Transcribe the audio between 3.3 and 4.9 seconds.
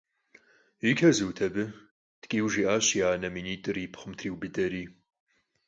и нитӀыр и пхъум триубыдэри.